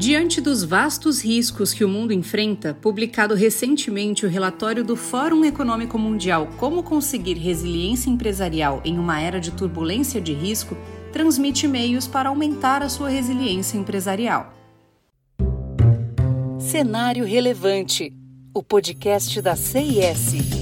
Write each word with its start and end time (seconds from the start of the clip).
Diante 0.00 0.40
dos 0.40 0.64
vastos 0.64 1.22
riscos 1.22 1.74
que 1.74 1.84
o 1.84 1.88
mundo 1.88 2.10
enfrenta, 2.10 2.72
publicado 2.72 3.34
recentemente 3.34 4.24
o 4.24 4.30
relatório 4.30 4.82
do 4.82 4.96
Fórum 4.96 5.44
Econômico 5.44 5.98
Mundial 5.98 6.48
Como 6.56 6.82
Conseguir 6.82 7.34
Resiliência 7.34 8.08
Empresarial 8.08 8.80
em 8.82 8.98
uma 8.98 9.20
Era 9.20 9.38
de 9.38 9.50
Turbulência 9.50 10.18
de 10.18 10.32
Risco, 10.32 10.74
transmite 11.12 11.68
meios 11.68 12.06
para 12.06 12.30
aumentar 12.30 12.82
a 12.82 12.88
sua 12.88 13.10
resiliência 13.10 13.76
empresarial. 13.76 14.54
Cenário 16.58 17.26
Relevante 17.26 18.10
o 18.54 18.62
podcast 18.62 19.40
da 19.42 19.54
CIS. 19.54 20.59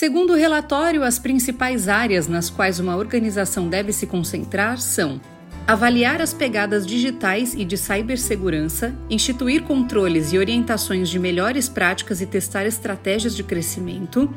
Segundo 0.00 0.30
o 0.32 0.34
relatório, 0.34 1.04
as 1.04 1.18
principais 1.18 1.86
áreas 1.86 2.26
nas 2.26 2.48
quais 2.48 2.80
uma 2.80 2.96
organização 2.96 3.68
deve 3.68 3.92
se 3.92 4.06
concentrar 4.06 4.78
são 4.78 5.20
avaliar 5.66 6.22
as 6.22 6.32
pegadas 6.32 6.86
digitais 6.86 7.52
e 7.52 7.66
de 7.66 7.76
cibersegurança, 7.76 8.94
instituir 9.10 9.62
controles 9.64 10.32
e 10.32 10.38
orientações 10.38 11.10
de 11.10 11.18
melhores 11.18 11.68
práticas 11.68 12.22
e 12.22 12.26
testar 12.26 12.64
estratégias 12.64 13.36
de 13.36 13.42
crescimento, 13.42 14.34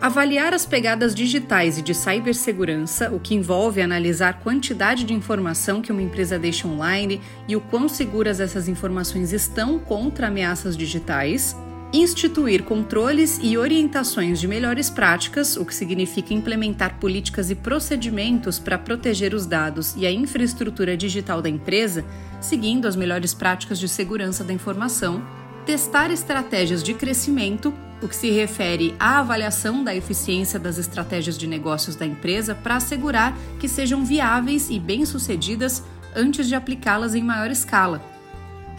avaliar 0.00 0.54
as 0.54 0.64
pegadas 0.64 1.14
digitais 1.14 1.76
e 1.76 1.82
de 1.82 1.94
cibersegurança, 1.94 3.10
o 3.10 3.20
que 3.20 3.34
envolve 3.34 3.82
analisar 3.82 4.40
quantidade 4.40 5.04
de 5.04 5.12
informação 5.12 5.82
que 5.82 5.92
uma 5.92 6.00
empresa 6.00 6.38
deixa 6.38 6.66
online 6.66 7.20
e 7.46 7.54
o 7.54 7.60
quão 7.60 7.86
seguras 7.86 8.40
essas 8.40 8.66
informações 8.66 9.30
estão 9.34 9.78
contra 9.78 10.28
ameaças 10.28 10.74
digitais 10.74 11.54
instituir 11.92 12.62
controles 12.62 13.40
e 13.42 13.58
orientações 13.58 14.38
de 14.38 14.46
melhores 14.46 14.88
práticas, 14.88 15.56
o 15.56 15.64
que 15.64 15.74
significa 15.74 16.32
implementar 16.32 16.98
políticas 17.00 17.50
e 17.50 17.54
procedimentos 17.54 18.58
para 18.60 18.78
proteger 18.78 19.34
os 19.34 19.44
dados 19.44 19.94
e 19.96 20.06
a 20.06 20.12
infraestrutura 20.12 20.96
digital 20.96 21.42
da 21.42 21.48
empresa, 21.48 22.04
seguindo 22.40 22.86
as 22.86 22.94
melhores 22.94 23.34
práticas 23.34 23.78
de 23.78 23.88
segurança 23.88 24.44
da 24.44 24.52
informação, 24.52 25.22
testar 25.66 26.12
estratégias 26.12 26.82
de 26.82 26.94
crescimento, 26.94 27.74
o 28.00 28.08
que 28.08 28.16
se 28.16 28.30
refere 28.30 28.94
à 28.98 29.18
avaliação 29.18 29.82
da 29.82 29.94
eficiência 29.94 30.58
das 30.58 30.78
estratégias 30.78 31.36
de 31.36 31.46
negócios 31.46 31.96
da 31.96 32.06
empresa 32.06 32.54
para 32.54 32.76
assegurar 32.76 33.36
que 33.58 33.68
sejam 33.68 34.04
viáveis 34.04 34.70
e 34.70 34.78
bem-sucedidas 34.78 35.82
antes 36.14 36.46
de 36.46 36.54
aplicá-las 36.54 37.14
em 37.14 37.22
maior 37.22 37.50
escala 37.50 38.09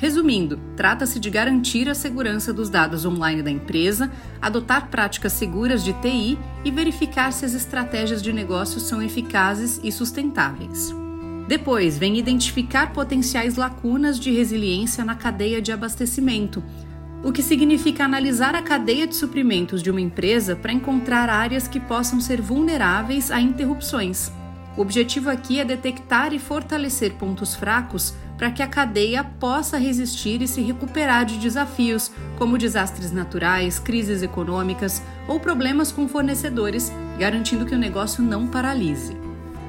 Resumindo, 0.02 0.60
trata-se 0.76 1.20
de 1.20 1.30
garantir 1.30 1.88
a 1.88 1.94
segurança 1.94 2.52
dos 2.52 2.72
dados 2.72 3.06
online 3.06 3.44
da 3.44 3.52
empresa, 3.52 4.12
adotar 4.42 4.88
práticas 4.88 5.32
seguras 5.32 5.84
de 5.84 5.94
TI 5.94 6.40
e 6.66 6.72
verificar 6.72 7.32
se 7.32 7.46
as 7.46 7.54
estratégias 7.54 8.20
de 8.20 8.34
negócio 8.34 8.80
são 8.80 9.00
eficazes 9.00 9.80
e 9.84 9.92
sustentáveis. 9.92 10.92
Depois, 11.48 12.00
vem 12.00 12.18
identificar 12.18 12.94
potenciais 12.94 13.58
lacunas 13.58 14.20
de 14.20 14.32
resiliência 14.32 15.06
na 15.06 15.14
cadeia 15.14 15.62
de 15.62 15.72
abastecimento, 15.72 16.64
o 17.24 17.32
que 17.32 17.44
significa 17.44 18.04
analisar 18.04 18.56
a 18.56 18.64
cadeia 18.64 19.06
de 19.06 19.16
suprimentos 19.16 19.84
de 19.84 19.92
uma 19.92 20.02
empresa 20.02 20.56
para 20.56 20.74
encontrar 20.74 21.30
áreas 21.30 21.68
que 21.68 21.80
possam 21.80 22.20
ser 22.20 22.42
vulneráveis 22.42 23.30
a 23.30 23.40
interrupções. 23.40 24.32
O 24.76 24.82
objetivo 24.82 25.30
aqui 25.30 25.60
é 25.60 25.66
detectar 25.66 26.34
e 26.34 26.40
fortalecer 26.40 27.14
pontos 27.14 27.54
fracos 27.54 28.16
para 28.42 28.50
que 28.50 28.64
a 28.64 28.68
cadeia 28.68 29.24
possa 29.24 29.78
resistir 29.78 30.42
e 30.42 30.48
se 30.48 30.62
recuperar 30.62 31.26
de 31.26 31.38
desafios, 31.38 32.12
como 32.40 32.58
desastres 32.58 33.12
naturais, 33.12 33.78
crises 33.78 34.24
econômicas 34.24 35.00
ou 35.28 35.40
problemas 35.40 35.92
com 35.92 36.08
fornecedores, 36.08 36.92
garantindo 37.20 37.68
que 37.68 37.76
o 37.76 37.78
negócio 37.78 38.24
não 38.24 38.48
paralise. 38.48 39.16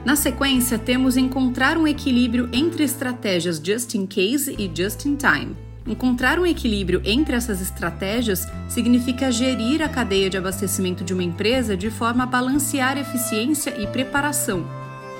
Na 0.06 0.16
sequência, 0.16 0.78
temos 0.78 1.18
encontrar 1.18 1.76
um 1.76 1.86
equilíbrio 1.86 2.48
entre 2.50 2.82
estratégias 2.82 3.60
just 3.62 3.94
in 3.94 4.06
case 4.06 4.56
e 4.58 4.72
just 4.74 5.04
in 5.04 5.16
time. 5.16 5.54
Encontrar 5.86 6.38
um 6.38 6.46
equilíbrio 6.46 7.02
entre 7.04 7.36
essas 7.36 7.60
estratégias 7.60 8.48
significa 8.70 9.30
gerir 9.30 9.82
a 9.82 9.88
cadeia 9.88 10.30
de 10.30 10.38
abastecimento 10.38 11.04
de 11.04 11.12
uma 11.12 11.22
empresa 11.22 11.76
de 11.76 11.90
forma 11.90 12.24
a 12.24 12.26
balancear 12.26 12.96
eficiência 12.96 13.78
e 13.78 13.86
preparação, 13.86 14.64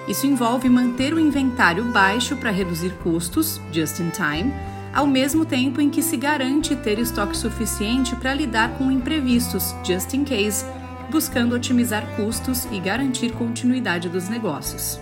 isso 0.08 0.26
envolve 0.26 0.68
manter 0.68 1.14
o 1.14 1.20
inventário 1.20 1.84
baixo 1.84 2.36
para 2.36 2.50
reduzir 2.50 2.92
custos, 3.02 3.60
just 3.72 4.00
in 4.00 4.10
time, 4.10 4.52
ao 4.92 5.06
mesmo 5.06 5.44
tempo 5.44 5.80
em 5.80 5.88
que 5.88 6.02
se 6.02 6.16
garante 6.16 6.76
ter 6.76 6.98
estoque 6.98 7.36
suficiente 7.36 8.14
para 8.16 8.34
lidar 8.34 8.76
com 8.76 8.90
imprevistos, 8.90 9.74
just 9.84 10.12
in 10.14 10.24
case, 10.24 10.64
buscando 11.10 11.54
otimizar 11.54 12.04
custos 12.16 12.66
e 12.70 12.80
garantir 12.80 13.32
continuidade 13.32 14.08
dos 14.08 14.28
negócios. 14.28 14.98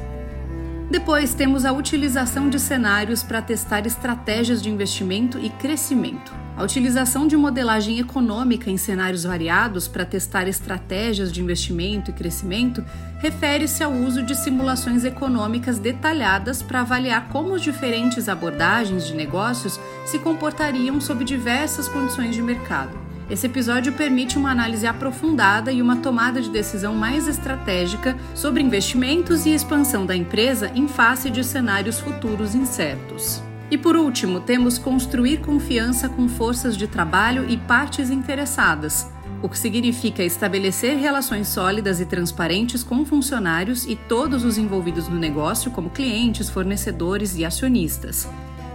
Depois 0.90 1.34
temos 1.34 1.64
a 1.64 1.72
utilização 1.72 2.50
de 2.50 2.58
cenários 2.58 3.22
para 3.22 3.40
testar 3.40 3.86
estratégias 3.86 4.60
de 4.60 4.68
investimento 4.68 5.38
e 5.38 5.48
crescimento. 5.48 6.32
A 6.60 6.62
utilização 6.62 7.26
de 7.26 7.38
modelagem 7.38 8.00
econômica 8.00 8.70
em 8.70 8.76
cenários 8.76 9.24
variados 9.24 9.88
para 9.88 10.04
testar 10.04 10.46
estratégias 10.46 11.32
de 11.32 11.40
investimento 11.40 12.10
e 12.10 12.12
crescimento 12.12 12.84
refere-se 13.18 13.82
ao 13.82 13.90
uso 13.90 14.22
de 14.22 14.34
simulações 14.34 15.02
econômicas 15.02 15.78
detalhadas 15.78 16.60
para 16.60 16.82
avaliar 16.82 17.30
como 17.30 17.54
as 17.54 17.62
diferentes 17.62 18.28
abordagens 18.28 19.06
de 19.06 19.14
negócios 19.14 19.80
se 20.04 20.18
comportariam 20.18 21.00
sob 21.00 21.24
diversas 21.24 21.88
condições 21.88 22.34
de 22.34 22.42
mercado. 22.42 22.92
Esse 23.30 23.46
episódio 23.46 23.94
permite 23.94 24.36
uma 24.36 24.50
análise 24.50 24.86
aprofundada 24.86 25.72
e 25.72 25.80
uma 25.80 25.96
tomada 25.96 26.42
de 26.42 26.50
decisão 26.50 26.94
mais 26.94 27.26
estratégica 27.26 28.14
sobre 28.34 28.62
investimentos 28.62 29.46
e 29.46 29.54
expansão 29.54 30.04
da 30.04 30.14
empresa 30.14 30.70
em 30.74 30.86
face 30.86 31.30
de 31.30 31.42
cenários 31.42 31.98
futuros 32.00 32.54
incertos. 32.54 33.42
E 33.70 33.78
por 33.78 33.94
último, 33.94 34.40
temos 34.40 34.78
construir 34.78 35.38
confiança 35.40 36.08
com 36.08 36.28
forças 36.28 36.76
de 36.76 36.88
trabalho 36.88 37.48
e 37.48 37.56
partes 37.56 38.10
interessadas, 38.10 39.06
o 39.42 39.48
que 39.48 39.56
significa 39.56 40.24
estabelecer 40.24 40.98
relações 40.98 41.46
sólidas 41.46 42.00
e 42.00 42.04
transparentes 42.04 42.82
com 42.82 43.04
funcionários 43.04 43.86
e 43.86 43.94
todos 43.94 44.44
os 44.44 44.58
envolvidos 44.58 45.08
no 45.08 45.16
negócio, 45.16 45.70
como 45.70 45.88
clientes, 45.88 46.50
fornecedores 46.50 47.36
e 47.36 47.44
acionistas. 47.44 48.28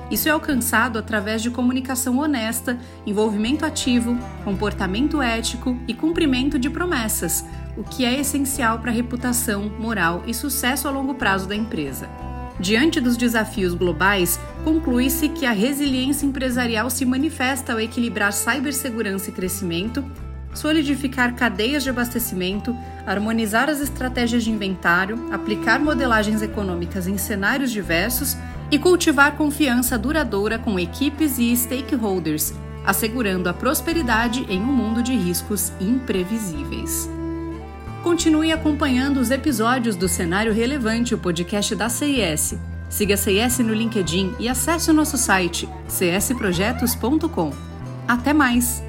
Isso 0.10 0.30
é 0.30 0.32
alcançado 0.32 0.98
através 0.98 1.42
de 1.42 1.50
comunicação 1.50 2.20
honesta, 2.20 2.78
envolvimento 3.06 3.66
ativo, 3.66 4.18
comportamento 4.44 5.22
ético 5.22 5.78
e 5.88 5.94
cumprimento 5.94 6.58
de 6.58 6.70
promessas, 6.70 7.44
o 7.76 7.84
que 7.84 8.06
é 8.06 8.20
essencial 8.20 8.80
para 8.80 8.92
a 8.92 8.94
reputação, 8.94 9.70
moral 9.80 10.24
e 10.26 10.34
sucesso 10.34 10.88
a 10.88 10.92
longo 10.92 11.16
prazo 11.16 11.48
da 11.48 11.56
empresa. 11.56 12.08
Diante 12.60 13.02
dos 13.02 13.18
desafios 13.18 13.74
globais, 13.74 14.40
conclui-se 14.64 15.28
que 15.28 15.46
a 15.46 15.52
resiliência 15.52 16.26
empresarial 16.26 16.90
se 16.90 17.06
manifesta 17.06 17.74
ao 17.74 17.80
equilibrar 17.80 18.32
cibersegurança 18.32 19.30
e 19.30 19.34
crescimento, 19.34 20.04
solidificar 20.54 21.36
cadeias 21.36 21.84
de 21.84 21.90
abastecimento, 21.90 22.76
harmonizar 23.06 23.70
as 23.70 23.82
estratégias 23.82 24.44
de 24.44 24.52
inventário, 24.52 25.28
aplicar 25.34 25.80
modelagens 25.80 26.42
econômicas 26.42 27.08
em 27.08 27.18
cenários 27.18 27.72
diversos 27.72 28.38
e 28.72 28.80
cultivar 28.80 29.36
confiança 29.36 29.98
duradoura 29.98 30.58
com 30.58 30.80
equipes 30.80 31.38
e 31.38 31.56
stakeholders, 31.56 32.54
assegurando 32.86 33.50
a 33.50 33.54
prosperidade 33.54 34.46
em 34.50 34.62
um 34.62 34.74
mundo 34.74 35.04
de 35.04 35.14
riscos 35.14 35.74
imprevisíveis. 35.80 37.10
Continue 38.06 38.52
acompanhando 38.52 39.20
os 39.20 39.32
episódios 39.32 39.96
do 39.96 40.08
Cenário 40.08 40.54
Relevante, 40.54 41.16
o 41.16 41.18
podcast 41.18 41.74
da 41.74 41.90
CIS. 41.90 42.54
Siga 42.88 43.16
a 43.16 43.18
CIS 43.18 43.58
no 43.58 43.74
LinkedIn 43.74 44.36
e 44.38 44.48
acesse 44.48 44.92
o 44.92 44.94
nosso 44.94 45.18
site 45.18 45.68
csprojetos.com. 45.88 47.52
Até 48.08 48.32
mais! 48.32 48.84